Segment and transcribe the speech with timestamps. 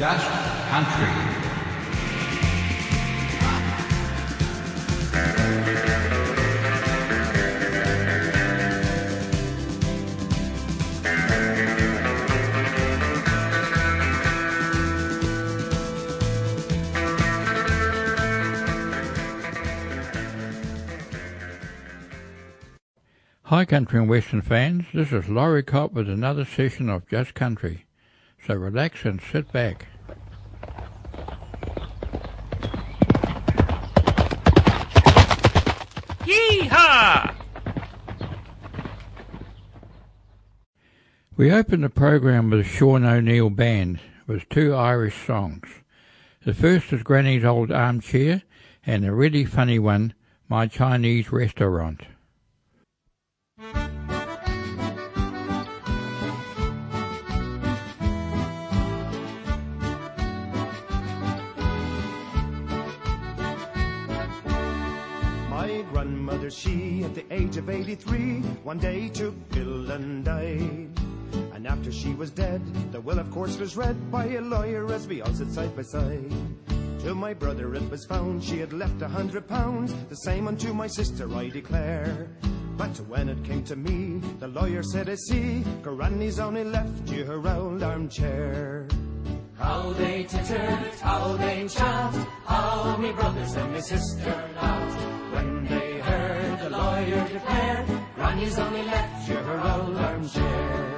[0.00, 0.26] Just
[0.70, 1.06] Country.
[23.42, 27.84] Hi country and western fans, this is Laurie Cott with another session of Just Country.
[28.46, 29.86] So relax and sit back.
[36.24, 37.34] Yeehaw!
[41.36, 45.68] We opened the program with a Sean O'Neill band with two Irish songs.
[46.44, 48.42] The first is Granny's Old Armchair
[48.86, 50.14] and the really funny one,
[50.48, 52.02] My Chinese Restaurant.
[66.50, 70.88] She, at the age of 83, one day took ill and died.
[71.52, 75.06] And after she was dead, the will of course was read by a lawyer as
[75.06, 76.32] we all sit side by side.
[77.00, 80.74] To my brother it was found she had left a hundred pounds, the same unto
[80.74, 82.28] my sister I declare.
[82.76, 87.24] But when it came to me, the lawyer said, I see, Granny's only left you
[87.24, 88.88] her old armchair.
[89.56, 92.14] How they tittered, how they chat,
[92.46, 95.79] how me brothers and my sister laughed when they the
[97.00, 97.88] lawyer declared,
[98.58, 100.96] only left you her old armchair.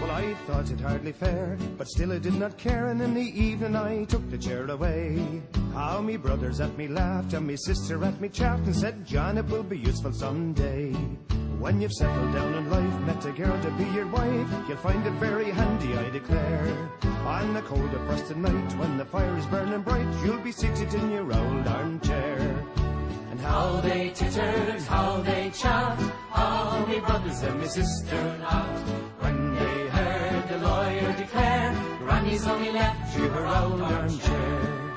[0.00, 3.20] Well, I thought it hardly fair, but still I did not care, and in the
[3.20, 5.42] evening I took the chair away.
[5.74, 9.38] How me brothers at me laughed, and me sister at me chaffed, and said, John,
[9.38, 10.94] it will be useful someday.
[11.60, 15.06] When you've settled down in life, met a girl to be your wife, you'll find
[15.06, 16.90] it very handy, I declare.
[17.26, 20.94] On the cold of frosted night, when the fire is burning bright, you'll be seated
[20.94, 22.64] in your old armchair.
[23.30, 25.98] And how they tittered, how they chat,
[26.30, 28.88] how me brothers and me sister laughed.
[29.20, 34.89] When they heard the lawyer declare, Granny's only left you her old armchair.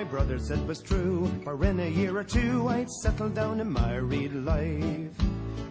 [0.00, 1.30] My brother said was true.
[1.44, 5.12] For in a year or two, I'd settle down in married life.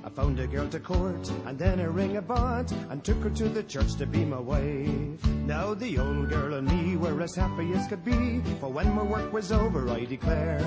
[0.04, 3.32] I found a girl to court, and then a ring I bought, and took her
[3.32, 5.26] to the church to be my wife.
[5.48, 9.02] Now the old girl and me were as happy as could be, for when my
[9.02, 10.64] work was over, I declare.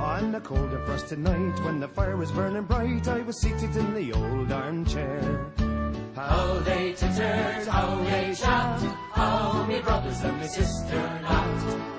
[0.00, 3.76] On a cold and frosty night, when the fire was burning bright, I was seated
[3.76, 5.52] in the old armchair.
[6.16, 8.80] How they tittered, how they chat,
[9.12, 11.93] how me brothers and me sister laughed,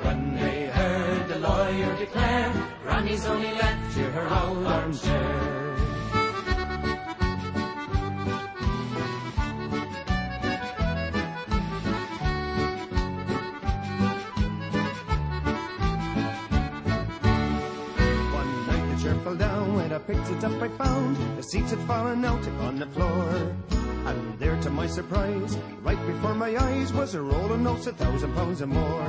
[2.06, 5.52] declare Granny's only left you her old armchair.
[19.24, 22.78] Fell down, when I picked it up I found the seats had fallen out upon
[22.78, 23.56] the floor.
[24.06, 27.94] And there to my surprise, right before my eyes was a roll of notes a
[27.94, 29.08] thousand pounds or more.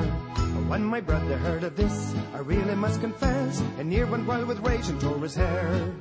[0.68, 4.58] When my brother heard of this, I really must confess, and near went wild with
[4.66, 5.94] rage and tore his hair.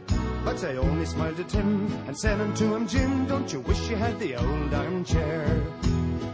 [0.43, 3.95] But I only smiled at him and said unto him, Jim, don't you wish you
[3.95, 5.63] had the old armchair?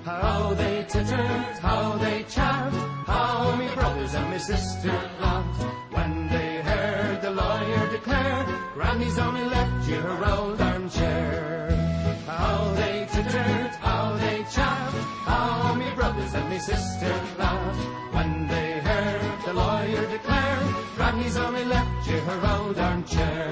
[0.06, 5.64] How they tittered, how they chaffed, how me brothers and my sister laughed
[5.94, 11.70] when they heard the lawyer declare, Granny's only left you her old armchair.
[12.26, 17.91] How they tittered, how they chaffed, how me brothers and me sister laughed
[21.32, 23.52] Granny's only left you her old armchair.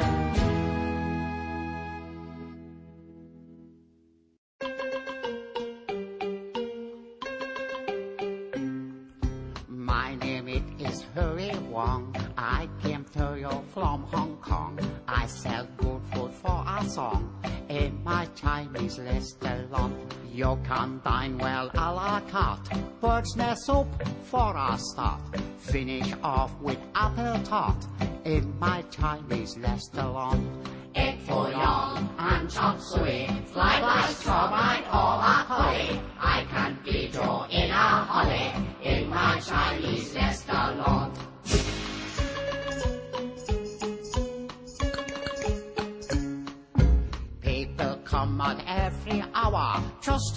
[9.68, 12.16] My name it is Hurry Wong.
[12.38, 14.80] I came to you from Hong Kong.
[15.08, 17.34] I sell good food for a song
[17.70, 19.96] in my Chinese restaurant.
[20.34, 22.72] You can dine well a la carte,
[23.10, 23.88] bird's nest soup
[24.24, 25.22] for a start.
[25.58, 27.84] Finish off with apple tart
[28.24, 30.46] in my Chinese restaurant.
[30.94, 36.00] Egg young and chop suey, fly by strawberry or a holly.
[36.20, 38.48] I can't be you in a holly
[38.84, 41.29] in my Chinese restaurant.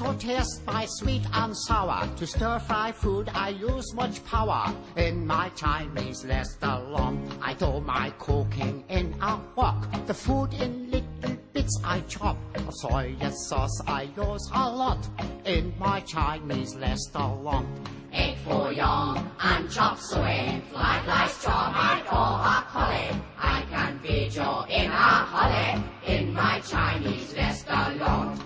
[0.03, 2.09] To taste my sweet and sour.
[2.17, 4.75] To stir fry food, I use much power.
[4.97, 9.87] In my Chinese restaurant, I do my cooking in a wok.
[10.07, 12.37] The food in little bits I chop.
[12.71, 15.07] Soy sauce I use a lot
[15.45, 17.69] in my Chinese restaurant.
[18.13, 18.37] Egg
[18.75, 22.11] young and chop suey, fried rice, chow mein a
[22.43, 23.23] broccoli.
[23.39, 28.42] I can feed you in a holly in my Chinese restaurant.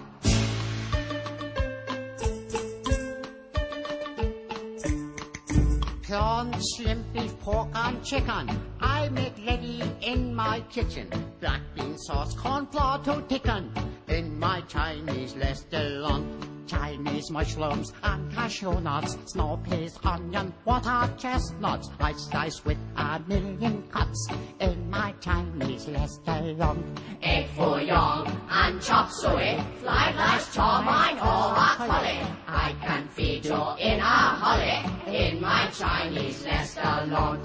[6.58, 8.48] Shrimp, beef, pork, and chicken.
[8.80, 11.08] I make ready in my kitchen.
[11.38, 13.70] Black bean sauce, corn flour to thicken.
[14.08, 16.26] In my Chinese restaurant.
[16.66, 21.90] Chinese mushrooms and cashew nuts, snow peas, onion, water chestnuts.
[22.00, 26.84] I slice with a million cuts in my Chinese restaurant.
[27.22, 28.35] Egg foo young
[28.66, 32.18] and chop suey, fried rice, chow mein or broccoli.
[32.48, 37.42] I can feed you in a holly in my Chinese nest restaurant.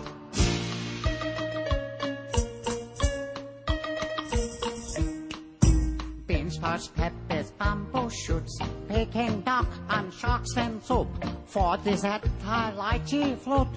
[6.25, 6.57] Beans,
[6.95, 8.57] peppers, bamboo shoots,
[8.89, 11.07] Peking duck and shark's fin soup.
[11.45, 13.67] For dessert, I tea fruit.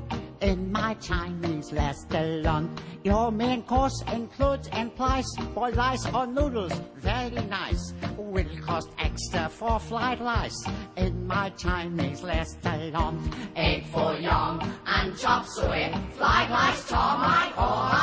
[0.40, 7.94] In my Chinese restaurant, your main course includes and price rice or noodles, very nice.
[8.16, 10.66] Will cost extra for fried rice.
[10.96, 13.20] In my Chinese restaurant,
[13.56, 17.94] Egg foo young and chop suey, fried rice, mein or.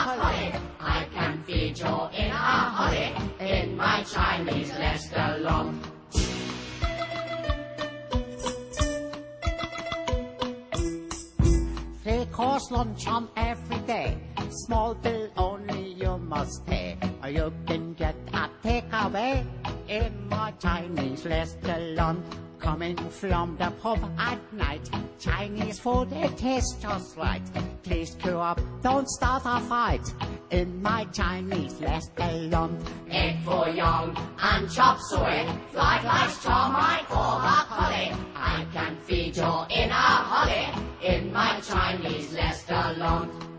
[0.79, 5.90] I can feed you in a holly in my Chinese restaurant.
[12.31, 14.17] Course lunch on every day.
[14.65, 16.97] Small bill only you must pay.
[17.27, 19.45] You can get a takeaway
[19.87, 22.25] in my Chinese restaurant.
[22.57, 24.89] Coming from the pub at night.
[25.19, 27.41] Chinese food, it tastes just right.
[27.83, 30.13] Please queue up, don't start a fight.
[30.51, 32.79] In my Chinese restaurant.
[33.09, 38.13] Egg foo young and chop suey, fried rice, chow mein or broccoli.
[38.35, 43.31] I can feed you in a in my Chinese restaurant.
[43.41, 43.50] Two,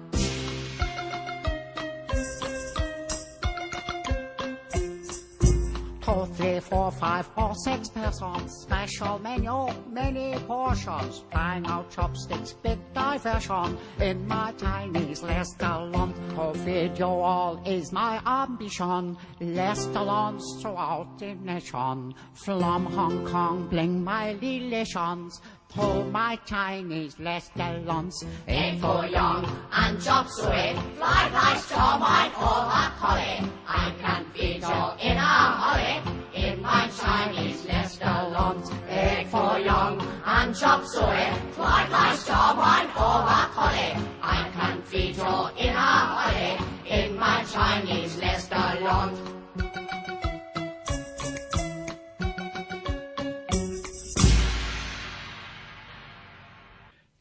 [6.73, 8.51] four, five, or six persons.
[8.63, 11.25] Special menu, many portions.
[11.31, 13.77] Trying out chopsticks, big diversion.
[14.01, 16.17] In my Chinese restaurant,
[16.65, 19.19] feed you all is my ambition.
[19.41, 22.15] Restaurants throughout the nation.
[22.33, 25.43] From Hong Kong, bring my relations
[25.75, 28.25] to my Chinese restaurants.
[28.49, 33.51] Egg foo young and chop suey, fried rice, chow mein or broccoli.
[33.67, 36.22] I can feed you in a holly in
[36.62, 38.70] my Chinese restaurant.
[38.88, 41.29] Egg foo young and chop suey,
[41.59, 43.88] rice, chow mein or broccoli.
[44.23, 49.19] I can feed you in a holly in my Chinese restaurant.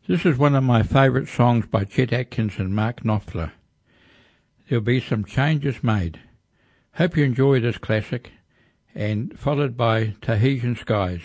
[0.07, 3.51] This is one of my favourite songs by Chet Atkins and Mark Knopfler.
[4.67, 6.19] There'll be some changes made.
[6.95, 8.31] Hope you enjoy this classic,
[8.95, 11.21] and followed by Tahitian Skies.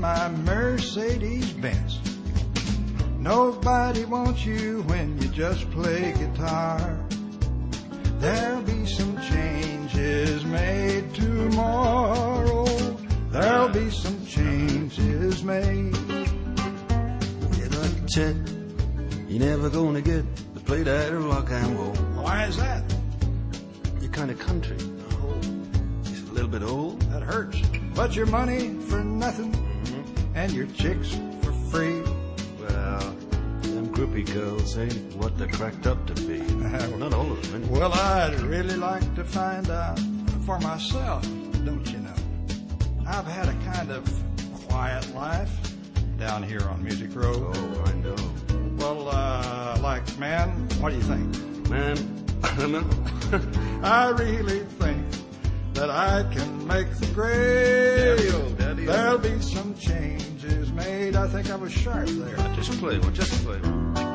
[0.00, 2.00] In my Mercedes Benz.
[3.18, 6.98] Nobody wants you when you just play guitar.
[8.18, 12.64] There'll be some changes made tomorrow.
[13.30, 15.94] There'll be some changes made.
[17.58, 18.36] Yeah, but Chet,
[19.28, 21.94] You're never gonna get to play that rock and roll.
[22.24, 22.82] Why is that?
[24.00, 24.78] You're kind of country.
[25.12, 25.40] Oh,
[26.04, 27.02] just a little bit old.
[27.12, 27.60] That hurts.
[27.94, 29.69] But your money for nothing
[30.40, 32.00] and your chicks for free.
[32.58, 33.14] Well,
[33.60, 36.38] them groupie girls ain't what they're cracked up to be.
[36.96, 37.62] Not all of them.
[37.62, 37.78] Anyway.
[37.78, 40.00] Well, I'd really like to find out
[40.46, 41.24] for myself,
[41.66, 42.14] don't you know?
[43.06, 44.02] I've had a kind of
[44.66, 45.54] quiet life
[46.18, 47.52] down here on Music Row.
[47.54, 48.16] Oh, I know.
[48.78, 50.48] Well, uh, like, man,
[50.80, 51.68] what do you think?
[51.68, 51.98] Man,
[52.44, 53.80] I don't know.
[53.86, 55.04] I really think
[55.80, 58.86] that I can make the grade.
[58.86, 61.16] There'll be some changes made.
[61.16, 62.36] I think I was sharp there.
[62.54, 64.09] just play one, just play one.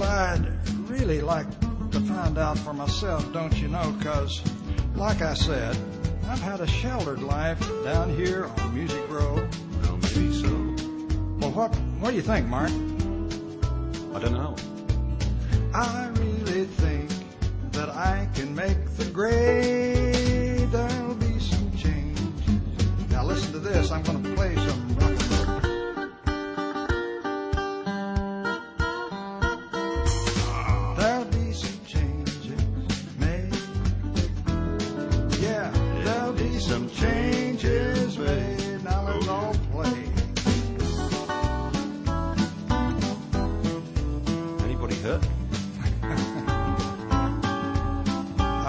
[0.00, 0.48] Well, I'd
[0.88, 1.46] really like
[1.90, 3.94] to find out for myself, don't you know?
[3.98, 4.40] Because,
[4.94, 5.76] like I said,
[6.26, 9.46] I've had a sheltered life down here on Music Row.
[9.82, 10.48] Well, maybe so.
[11.38, 12.70] Well, what what do you think, Mark?
[12.70, 14.56] I don't know.
[15.74, 17.10] I really think
[17.72, 20.70] that I can make the grade.
[20.70, 22.18] There'll be some change.
[23.10, 23.90] Now listen to this.
[23.90, 24.79] I'm going to play some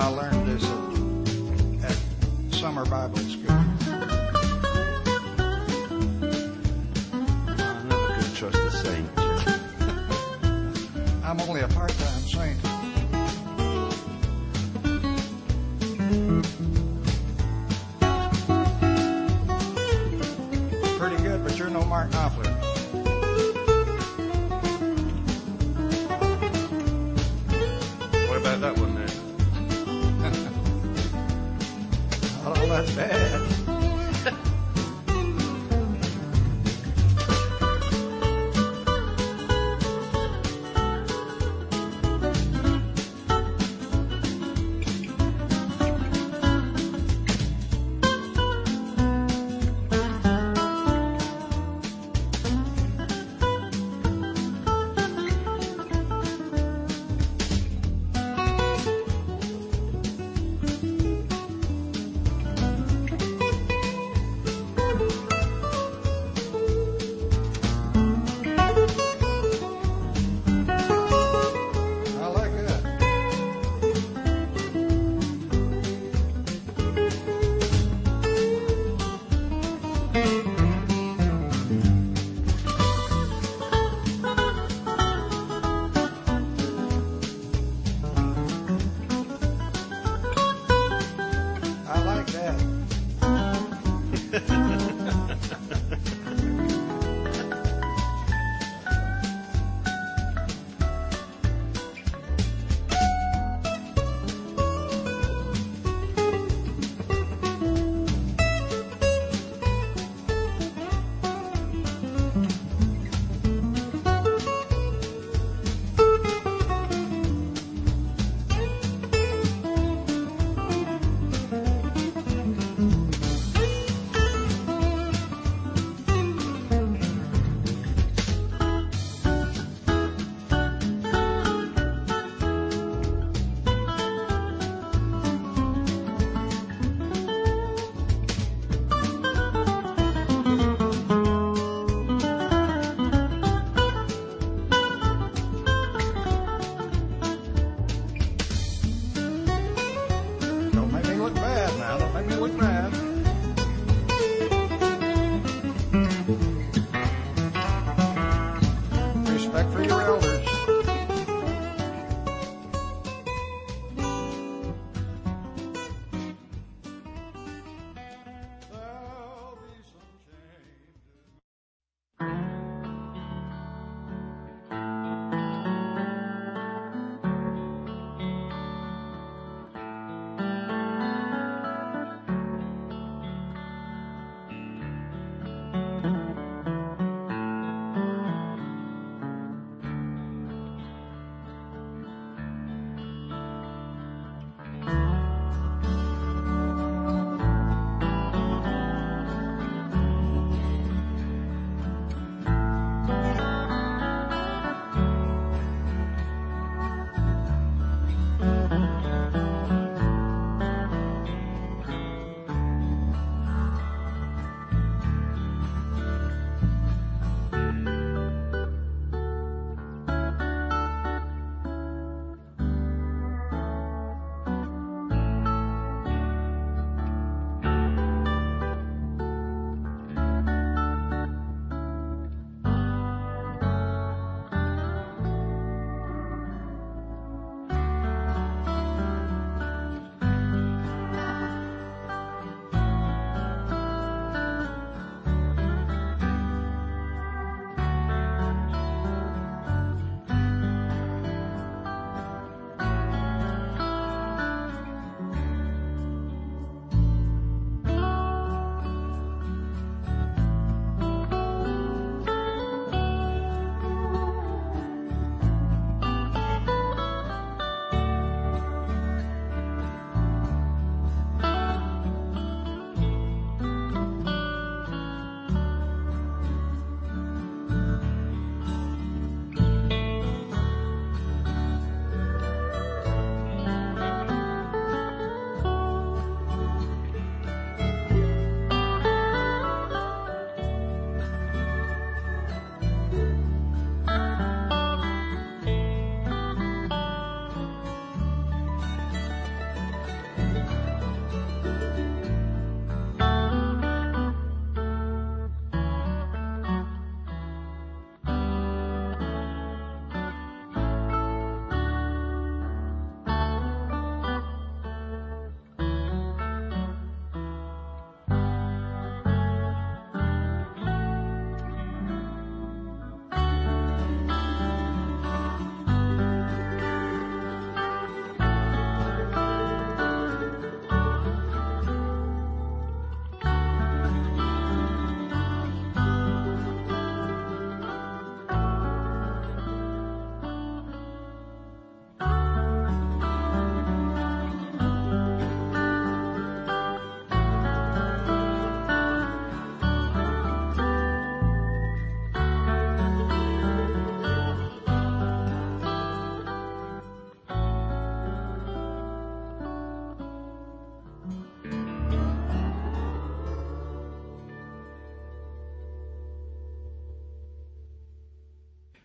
[0.02, 0.64] I learned this
[1.84, 1.98] at, at
[2.56, 3.52] summer Bible school.
[7.52, 9.08] I never could trust a saint.
[11.24, 12.71] I'm only a part-time saint.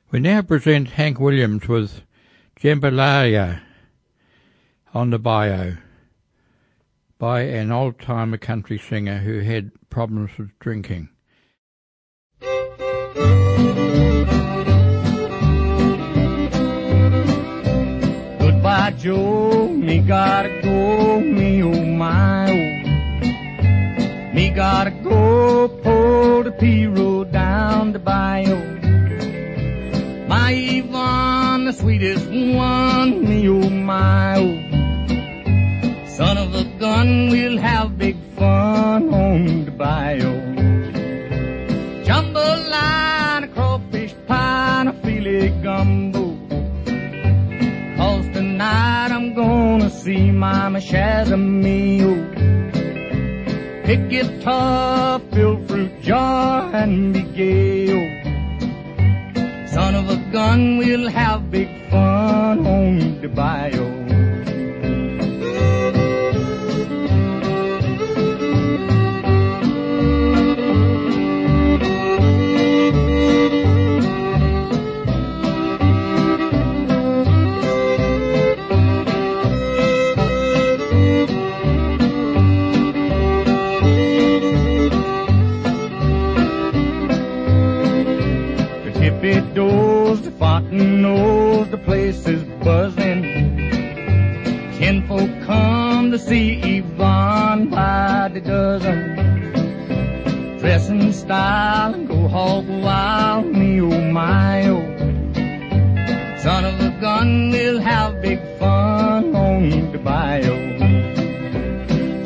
[0.09, 2.03] We now present Hank Williams with
[2.61, 3.61] Jambalaya
[4.95, 5.79] on the bayou
[7.19, 11.09] by an old-timer country singer who had problems with drinking.
[18.39, 24.33] Goodbye, Joe, me gotta go, me oh my oh.
[24.33, 28.66] Me gotta go, pull the pirogue down the bayou.
[30.29, 36.07] My Yvonne, the sweetest one, me oh my oh.
[36.09, 40.35] Son of a gun, we'll have big fun on the bayou.
[42.05, 46.35] Jambalaya, crawfish pie, and a filé gumbo.
[47.97, 52.15] Cause tonight I'm gonna see Mama Shazamio.
[53.85, 58.16] Pick guitar, fill fruit jar, and be gay.
[59.77, 63.96] Son of a gun, we'll have big fun on the bayou.
[101.27, 104.87] Style and go hog wild, me oh my oh.
[106.39, 110.55] Son of a gun, we'll have big fun on the bayou.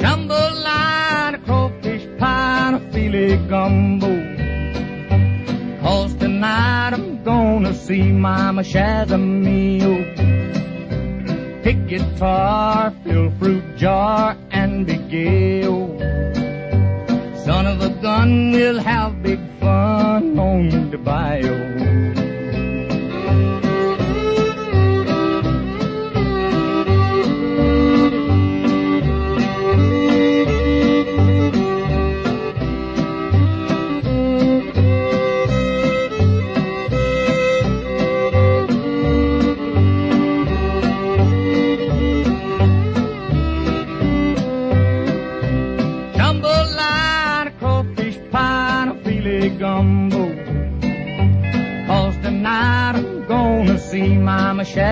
[0.01, 4.13] Jambalaya, a crawfish pie, a filé gumbo.
[5.81, 9.95] Cause tonight I'm gonna see Mama Shazamio.
[11.63, 16.00] Pick guitar, fill fruit jar, and be gay.
[18.03, 22.20] We'll have big fun on the bayou.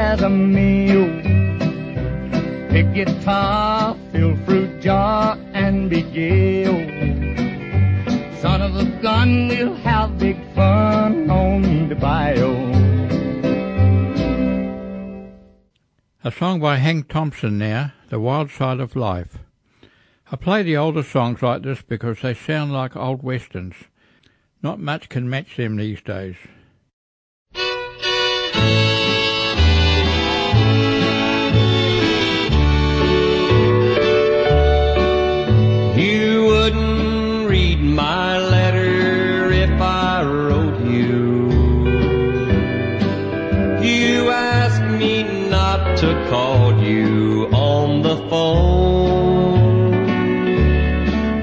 [0.08, 1.04] Mama Shazamio.
[2.70, 6.64] Pick guitar, fill fruit jar, and be.
[8.40, 12.56] Son of a gun, we'll have big fun on the bayou.
[16.24, 19.38] A song by Hank Thompson now, The Wild Side of Life.
[20.32, 23.74] I play the older songs like this because they sound like old westerns.
[24.62, 26.36] Not much can match them these days.
[46.00, 49.58] To call you on the phone.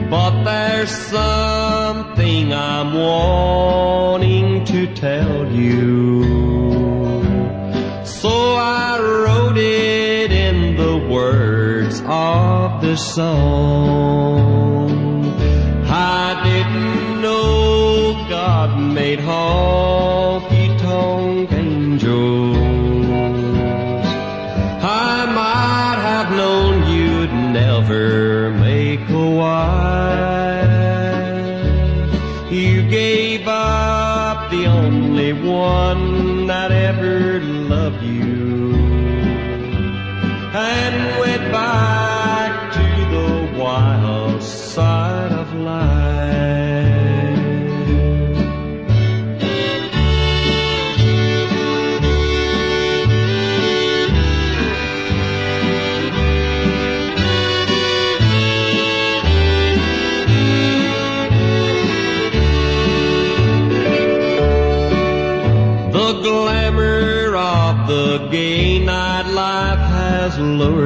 [0.10, 6.24] But there's something I'm wanting to tell you.
[8.06, 14.45] So I wrote it in the words of the song.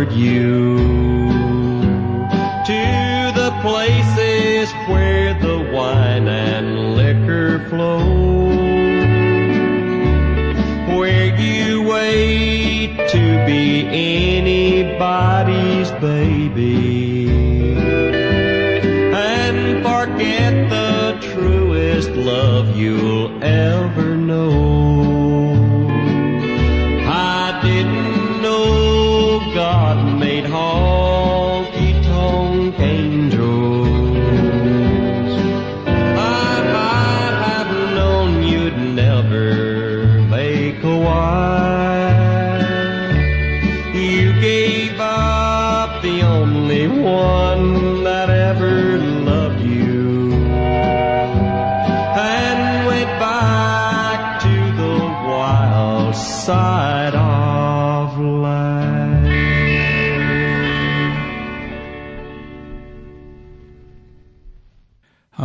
[0.04, 0.78] You
[2.66, 8.00] to the places where the wine and liquor flow.
[10.98, 17.30] Where you wait to be anybody's baby
[19.14, 25.29] and forget the truest love you'll ever know.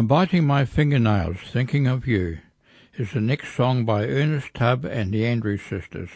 [0.04, 2.40] I'm biting my fingernails thinking of you
[2.98, 6.10] is the next song by Ernest Tubb and the Andrews Sisters.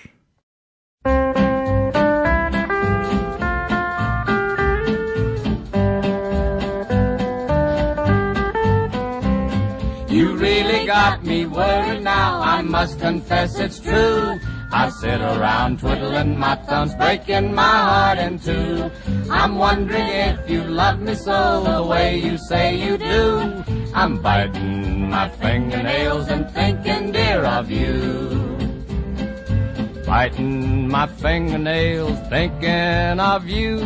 [10.11, 14.38] You really got me worried now, I must confess it's true.
[14.70, 18.90] I sit around twiddling my thumbs, breaking my heart in two.
[19.31, 23.64] I'm wondering if you love me so the way you say you do.
[23.94, 28.57] I'm biting my fingernails and thinking, dear, of you.
[30.07, 33.79] Biting my fingernails, thinking of you.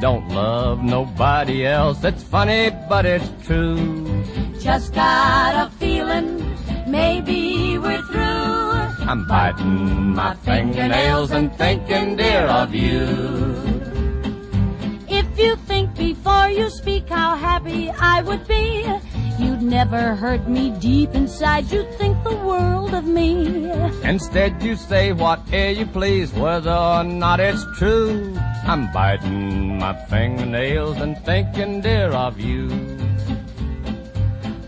[0.00, 2.02] Don't love nobody else.
[2.04, 4.24] It's funny, but it's true.
[4.60, 6.56] Just got a feeling
[6.86, 8.54] maybe we're through.
[9.08, 13.84] I'm biting my fingernails and thinking, dear, of you.
[15.08, 18.84] If you think before you speak how happy I would be,
[19.38, 21.70] you'd never hurt me deep inside.
[21.70, 23.70] You'd think the world of me.
[24.02, 28.34] Instead, you say whatever you please, whether or not it's true.
[28.66, 32.68] I'm biting my fingernails and thinking, dear, of you.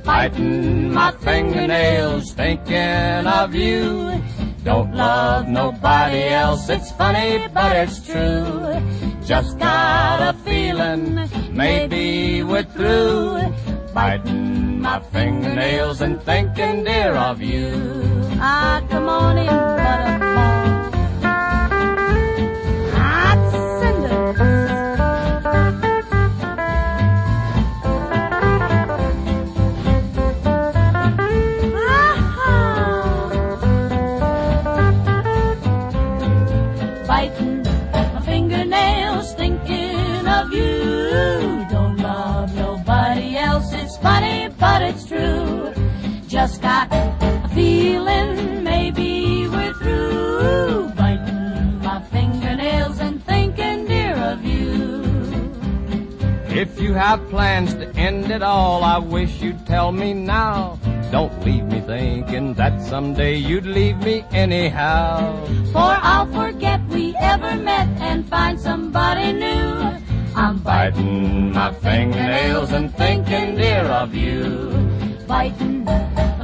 [0.05, 4.23] Biting my fingernails, thinking of you.
[4.65, 8.83] Don't love nobody else, it's funny, but it's true.
[9.25, 13.76] Just got a feeling, maybe we're through.
[13.97, 17.73] Biting my fingernails and thinking, dear, of you.
[18.39, 20.93] Ah, come on in, butterball.
[22.93, 23.41] Hot
[23.81, 24.39] cinders.
[31.75, 32.53] Ah-ha.
[37.09, 39.76] Biting my fingernails, thinking
[46.37, 50.91] Just got a feeling maybe we're through.
[50.91, 55.01] Biting my fingernails and thinking, dear, of you.
[56.49, 60.79] If you have plans to end it all, I wish you'd tell me now.
[61.11, 65.43] Don't leave me thinking that someday you'd leave me anyhow.
[65.73, 65.79] For
[66.13, 69.73] I'll forget we ever met and find somebody new.
[70.37, 74.71] I'm Biting my fingernails and thinking, dear, of you.
[75.27, 75.77] biting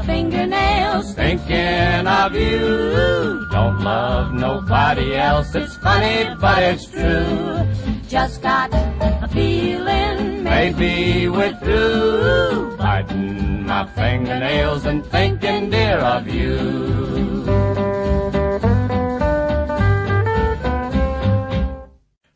[0.03, 1.15] fingernails.
[1.15, 3.47] Thinking of you.
[3.51, 5.55] Don't love nobody else.
[5.55, 7.67] It's funny, but it's true.
[8.09, 12.77] Just got a feeling Maybe we're through.
[12.77, 17.45] Biting my fingernails and thinking, dear, of you.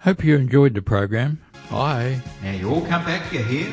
[0.00, 1.40] Hope you enjoyed the program.
[1.70, 2.22] Bye.
[2.42, 3.72] Now you all come back, you hear?